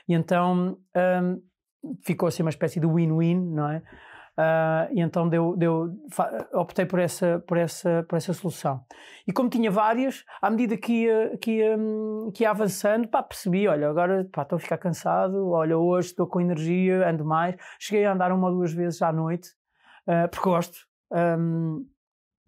[0.08, 1.42] E então hum,
[2.04, 3.82] ficou assim uma espécie de win-win, não é?
[4.40, 5.90] Ah, e então deu, deu,
[6.54, 8.86] optei por essa, por, essa, por essa solução.
[9.26, 13.24] E como tinha várias, à medida que ia, que ia, hum, que ia avançando, pá,
[13.24, 17.56] percebi, olha, agora pá, estou a ficar cansado, olha, hoje estou com energia, ando mais.
[17.80, 19.50] Cheguei a andar uma ou duas vezes à noite,
[20.08, 20.78] ah, porque gosto.
[21.12, 21.86] Hum,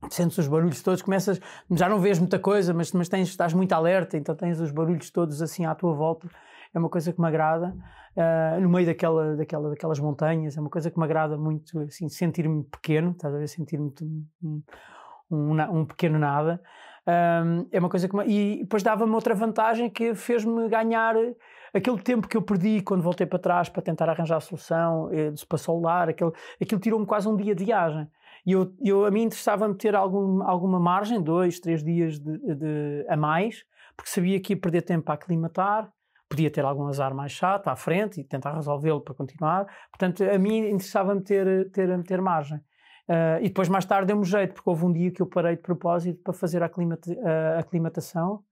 [0.09, 1.39] sentes os barulhos todos, começas,
[1.71, 5.09] já não vês muita coisa, mas, mas tens, estás muito alerta, então tens os barulhos
[5.09, 6.27] todos assim à tua volta,
[6.73, 7.75] é uma coisa que me agrada,
[8.15, 12.07] ah, no meio daquela, daquela, daquelas montanhas, é uma coisa que me agrada muito, assim,
[12.07, 13.91] sentir-me pequeno, estás a ver, sentir-me
[14.41, 14.61] um,
[15.31, 16.61] um, um, pequeno nada,
[17.09, 21.15] Ahm, é uma coisa que me, e depois dava-me outra vantagem que fez-me ganhar
[21.73, 25.33] aquele tempo que eu perdi quando voltei para trás para tentar arranjar a solução, eh,
[25.47, 26.31] para solar, aquele,
[26.61, 28.07] aquilo tirou-me quase um dia de viagem.
[28.45, 33.05] E eu, eu, a mim interessava-me ter algum, alguma margem, dois, três dias de, de-
[33.09, 33.63] a mais,
[33.97, 35.91] porque sabia que ia perder tempo para aclimatar,
[36.29, 39.65] podia ter algum azar mais chato à frente e tentar resolvê-lo para continuar.
[39.91, 42.59] Portanto, a mim interessava-me ter, ter, ter margem.
[43.07, 45.61] Ah, e depois, mais tarde, deu-me jeito, porque houve um dia que eu parei de
[45.63, 47.11] propósito para fazer a, aclimata-
[47.55, 48.43] a aclimatação,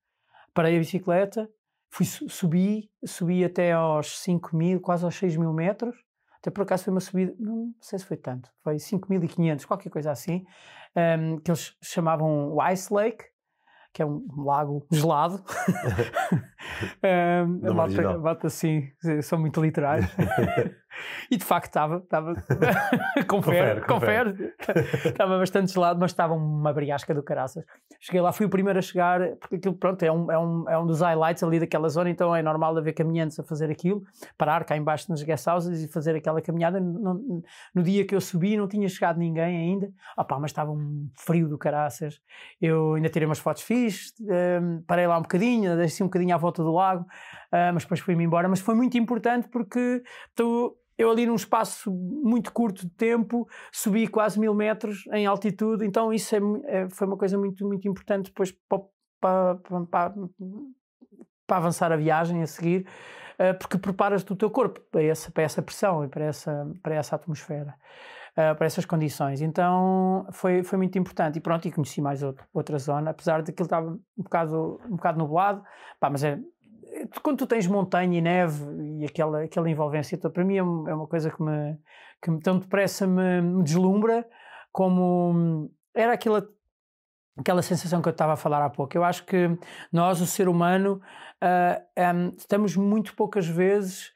[0.53, 1.47] parei a bicicleta,
[1.91, 5.95] fui, su- subi, subi até aos 5 mil, quase aos 6 mil metros.
[6.37, 10.11] Até por acaso foi uma subida, não sei se foi tanto, foi 5.500, qualquer coisa
[10.11, 10.45] assim,
[10.95, 13.25] ehm, que eles chamavam o Ice Lake,
[13.93, 15.43] que é um lago gelado.
[17.01, 18.13] Ehm, a Nome malta, original.
[18.15, 18.91] a malta, assim,
[19.23, 20.05] são muito literais.
[21.29, 22.33] e de facto estava, estava
[23.27, 24.53] confere, Confere,
[25.05, 27.63] estava bastante gelado, mas estava uma briasca do caraças.
[27.99, 30.77] Cheguei lá, fui o primeiro a chegar, porque aquilo, pronto, é um, é um, é
[30.77, 34.03] um dos highlights ali daquela zona, então é normal haver caminhantes a fazer aquilo,
[34.37, 36.79] parar cá embaixo nas guest houses e fazer aquela caminhada.
[36.79, 41.09] No, no dia que eu subi não tinha chegado ninguém ainda, Opá, mas estava um
[41.15, 42.19] frio do caraças.
[42.61, 46.37] Eu ainda tirei umas fotos fixe, ehm, parei lá um bocadinho, deixei um bocadinho à
[46.37, 47.05] volta do lago,
[47.51, 48.47] ah, mas depois fui-me embora.
[48.47, 50.03] Mas foi muito importante porque
[50.97, 56.11] eu ali num espaço muito curto de tempo subi quase mil metros em altitude, então
[56.11, 60.15] isso é é- foi uma coisa muito, muito importante depois para, para,
[61.45, 62.87] para, avançar a viagem a seguir,
[63.39, 66.95] ah, porque preparas-te o teu corpo para essa, para essa pressão e para essa, para
[66.95, 67.75] essa atmosfera.
[68.35, 72.45] ah, para essas condições, então foi, foi muito importante e pronto, e conheci mais outro,
[72.53, 75.63] outra zona, apesar de que ele estava um bocado, um bocado nublado,
[75.99, 76.39] pá, mas é,
[77.21, 78.63] quando tu tens montanha e neve
[79.01, 81.77] e aquela, aquela envolvência para mim é, um- é uma coisa que me,
[82.21, 84.27] que me tão depressa me, me deslumbra
[84.71, 86.47] como era aquela,
[87.37, 88.95] aquela sensação que eu estava a falar há pouco.
[88.97, 89.49] Eu acho que
[89.91, 91.01] nós, o ser humano,
[91.41, 91.81] ah,
[92.15, 94.11] hum, estamos muito poucas vezes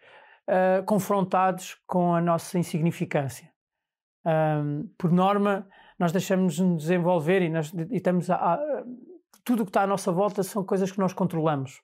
[0.48, 3.50] ah, confrontados com a nossa insignificância.
[4.26, 5.68] Hum, por norma,
[5.98, 8.84] nós deixamos-nos desenvolver e, nós, e estamos a, a-
[9.44, 11.82] tudo o que está à nossa volta são coisas que nós controlamos.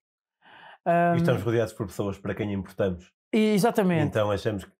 [0.87, 3.11] E Hum, estamos rodeados por pessoas para quem importamos.
[3.33, 4.07] e- exatamente.
[4.07, 4.71] Então achamos que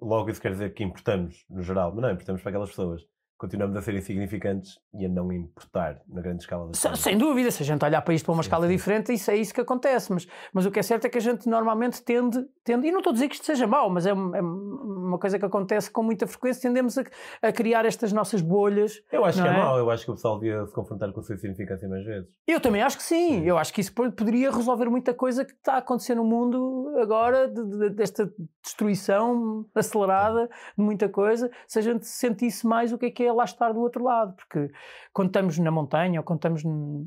[0.00, 1.92] logo isso quer dizer que importamos, no geral.
[1.92, 3.02] Mas não, importamos para aquelas pessoas.
[3.40, 7.02] Continuamos a ser insignificantes e a não importar na grande escala das Se- coisas.
[7.02, 8.72] Sem dúvida, se a gente olhar para isto para uma Sim, escala sim.
[8.76, 10.12] diferente, isso é isso que acontece.
[10.12, 12.98] Mas, mas o que é certo é que a gente normalmente tende, tende e não
[12.98, 16.02] estou a dizer que isto seja mau, mas é, é uma coisa que acontece com
[16.02, 17.04] muita frequência, tendemos a,
[17.40, 19.02] a criar estas nossas bolhas.
[19.10, 19.56] Eu acho que é, é?
[19.56, 22.28] mau, eu acho que o pessoal devia se confrontar com a sua insignificância mais vezes.
[22.46, 23.20] Eu também acho que sim.
[23.40, 23.44] Sim.
[23.46, 26.94] Eu acho que isso po- poderia resolver muita coisa que está a acontecer no mundo
[27.00, 28.30] agora, de- de- desta
[28.62, 33.29] destruição acelerada de muita coisa, se a gente sentisse mais o que é que é
[33.32, 34.34] lá estar do outro lado.
[34.34, 34.70] Porque
[35.12, 36.62] quando estamos na montanha ou quando estamos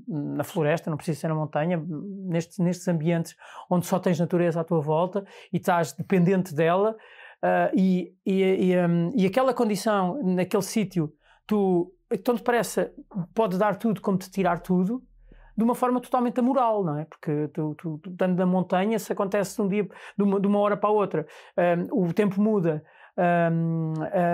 [0.08, 1.84] na floresta, não precisa ser na montanha,
[2.26, 3.36] nestes, nestes ambientes
[3.70, 6.96] onde só tens natureza à tua volta e estás dependente dela,
[7.44, 11.14] ah, e, e, e, hum, e aquela condição naquele sítio,
[11.46, 12.90] tu, te parece,
[13.36, 15.04] pode dar tudo como te tirar tudo,
[15.56, 17.06] de uma forma totalmente amoral, não é?
[17.06, 19.84] Porque tu, tu, tu estando na montanha, se acontece de um dia,
[20.18, 21.28] de uma, de uma hora para a outra,
[21.92, 22.82] hum, o tempo muda,
[23.18, 23.94] um,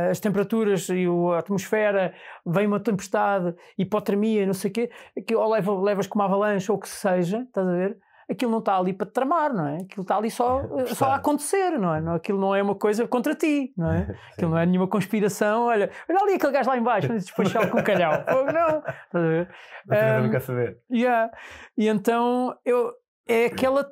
[0.10, 2.14] as temperaturas e a atmosfera,
[2.46, 4.92] vem uma tempestade, hipotermia, não sei o quê,
[5.28, 7.98] que, ou leva, levas com uma avalanche ou o que seja, estás a ver?
[8.30, 9.78] Aquilo não está ali para te tramar, não é?
[9.78, 10.62] Aquilo está ali só,
[10.94, 12.16] só a acontecer, não é?
[12.16, 14.16] Aquilo não é uma coisa contra ti, não é?
[14.34, 15.64] Aquilo não é nenhuma conspiração.
[15.64, 18.12] Olha, olha ali aquele gajo lá embaixo, vamos despachá-lo com calhau.
[18.54, 19.50] não, estás a ver?
[19.88, 20.78] Não um, saber.
[20.92, 21.32] Yeah.
[21.76, 22.94] E então, eu,
[23.28, 23.86] é aquela.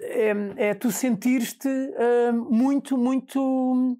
[0.00, 0.32] É,
[0.68, 3.98] é, tu sentir-te uh, muito, muito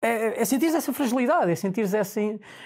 [0.00, 2.20] é, é sentir essa fragilidade, é sentir essa,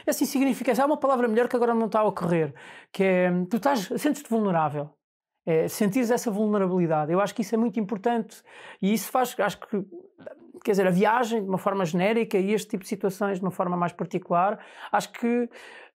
[0.06, 0.84] essa insignificância.
[0.84, 2.54] Há uma palavra melhor que agora não está a ocorrer,
[2.92, 4.90] que é tu estás, sentes-te vulnerável.
[5.44, 7.10] É, sentir essa vulnerabilidade.
[7.10, 8.40] Eu acho que isso é muito importante
[8.80, 9.84] e isso faz, acho que,
[10.64, 13.50] quer dizer, a viagem de uma forma genérica e este tipo de situações de uma
[13.50, 15.50] forma mais particular, acho que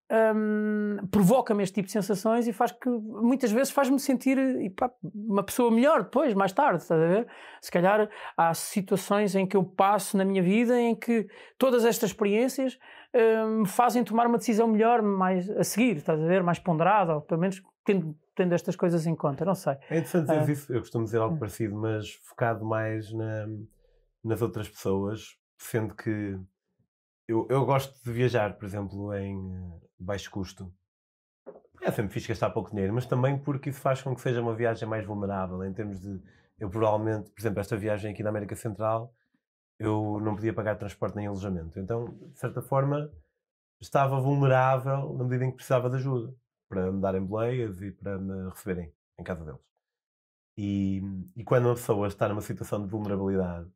[0.09, 4.37] um, provoca-me este tipo de sensações e faz que muitas vezes faz-me sentir
[4.75, 7.27] pá, uma pessoa melhor depois, mais tarde, estás a ver?
[7.61, 12.11] Se calhar há situações em que eu passo na minha vida em que todas estas
[12.11, 12.79] experiências
[13.13, 16.43] me um, fazem tomar uma decisão melhor mais a seguir, estás a ver?
[16.43, 19.73] Mais ponderada, ou pelo menos tendo, tendo estas coisas em conta, não sei.
[19.89, 23.47] É interessante dizer uh, isso, eu costumo dizer algo uh, parecido, mas focado mais na,
[24.23, 26.37] nas outras pessoas, sendo que
[27.27, 30.73] eu, eu gosto de viajar, por exemplo, em eh, baixo custo.
[31.81, 34.55] É sempre fixe gastar pouco dinheiro, mas também porque isso faz com que seja uma
[34.55, 36.21] viagem mais vulnerável, em termos de.
[36.59, 39.13] Eu provavelmente, por exemplo, esta viagem aqui na América Central,
[39.79, 41.79] eu não podia pagar transporte nem alojamento.
[41.79, 43.11] Então, de certa forma,
[43.79, 46.33] estava vulnerável na medida em que precisava de ajuda
[46.67, 49.61] para me darem boleias e para me receberem em casa deles.
[50.57, 51.01] E,
[51.35, 53.69] e quando uma pessoa está numa situação de vulnerabilidade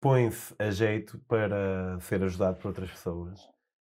[0.00, 3.38] põe-se a jeito para ser ajudado por outras pessoas,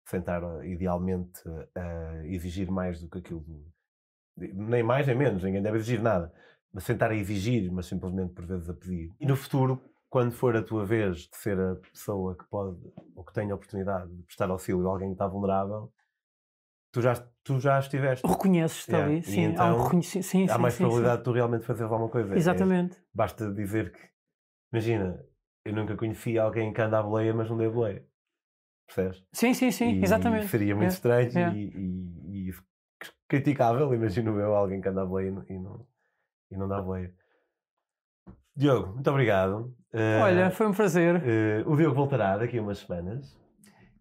[0.08, 1.42] sentar idealmente
[1.76, 3.44] a exigir mais do que aquilo,
[4.38, 6.32] nem mais nem menos, ninguém deve exigir nada,
[6.72, 9.12] mas sentar a exigir, mas simplesmente por vezes a pedir.
[9.20, 12.78] E no futuro, quando for a tua vez de ser a pessoa que pode
[13.16, 15.92] ou que tem a oportunidade de prestar auxílio a alguém que está vulnerável,
[16.92, 18.26] tu já, tu já estiveste.
[18.26, 19.12] Reconheces-te yeah.
[19.12, 19.42] ali, sim.
[19.42, 21.20] Então, há, um então sim, há mais sim, probabilidade sim.
[21.20, 22.34] de tu realmente fazeres alguma coisa.
[22.34, 22.98] É Exatamente.
[22.98, 24.00] É, basta dizer que,
[24.72, 25.20] imagina,
[25.66, 28.06] eu nunca conheci alguém que anda à boleia, mas não deu boleia.
[28.86, 29.24] Percebes?
[29.32, 30.48] Sim, sim, sim, e exatamente.
[30.48, 30.94] Seria muito é.
[30.94, 31.54] estranho é.
[31.54, 32.54] E, e, e,
[33.28, 35.88] criticável, imagino eu, alguém que anda à boleia e não,
[36.52, 37.14] e não dá boleia.
[38.56, 39.74] Diogo, muito obrigado.
[40.22, 41.16] Olha, uh, foi um prazer.
[41.16, 43.34] Uh, o Diogo voltará daqui a umas semanas.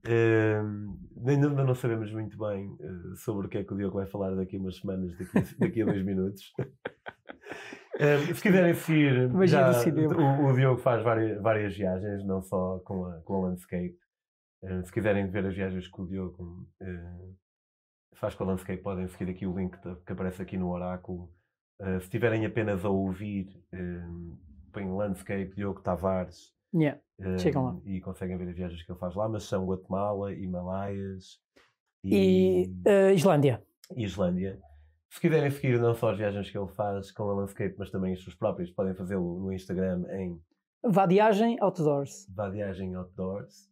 [0.05, 2.77] Uh, ainda não sabemos muito bem
[3.17, 5.83] sobre o que é que o Diogo vai falar daqui a umas semanas, daqui, daqui
[5.83, 6.53] a dois minutos.
[7.95, 13.05] Uh, se quiserem seguir, já, o, o, Diogo faz várias, várias viagens, não só com
[13.05, 13.99] a, com a Landscape.
[14.63, 17.37] Uh, se quiserem ver as viagens que o Diogo uh,
[18.15, 19.77] faz com a Landscape, podem seguir aqui o link
[20.07, 21.31] que aparece aqui no oráculo.
[22.01, 24.39] se tiverem apenas a ouvir, uh,
[24.73, 26.99] põem Landscape Diogo Tavares yeah.
[27.39, 27.81] Chegam lá.
[27.85, 31.39] e conseguem ver as viagens que ele faz lá, mas são Guatemala, Himalaias
[32.03, 33.63] e, e Islândia.
[33.97, 34.59] Islândia.
[35.13, 38.15] Se quiserem seguir não só as viagens que ele faz com a Landscape, mas também
[38.15, 40.43] as suas próprias, podem fazê-lo no Instagram em
[40.83, 42.27] Vadiagem Outdoors.
[42.35, 43.71] Vadiagem Outdoors.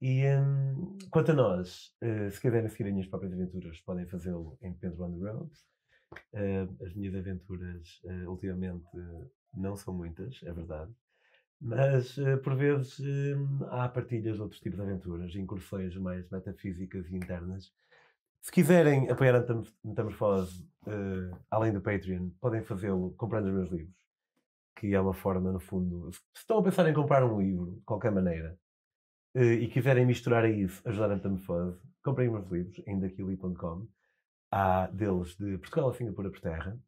[0.00, 4.56] E um, quanto a nós, uh, se quiserem seguir as minhas próprias aventuras, podem fazê-lo
[4.62, 5.50] em Pedro on the Road.
[6.32, 8.86] Uh, as minhas aventuras uh, ultimamente
[9.52, 10.92] não são muitas, é verdade.
[11.60, 12.14] Mas
[12.44, 17.72] por vezes hum, há partilhas de outros tipos de aventuras, incursões mais metafísicas e internas
[18.40, 19.44] se quiserem apoiar a
[19.84, 23.96] Metamorfose, uh, além do Patreon, podem fazê-lo comprando os meus livros,
[24.76, 26.10] que é uma forma, no fundo.
[26.12, 28.58] Se estão a pensar em comprar um livro, de qualquer maneira,
[29.36, 33.86] uh, e quiserem misturar a isso, ajudar a Metamorfose, comprem os meus livros em daquili.com.
[34.50, 36.78] Há deles de Portugal a Singapura por terra,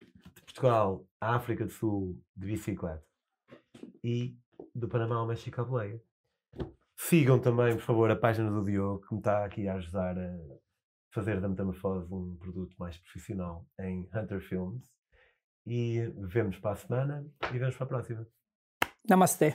[0.00, 3.04] de Portugal à África do Sul de bicicleta
[4.02, 4.36] e
[4.74, 6.02] do Panamá ao México à boleia.
[6.96, 10.36] Sigam também, por favor, a página do Diogo, que me está aqui a ajudar a
[11.14, 14.82] fazer da Metamorfose um produto mais profissional em Hunter Films.
[15.66, 18.26] E vemos para a semana e vemos para a próxima.
[19.08, 19.54] Namaste.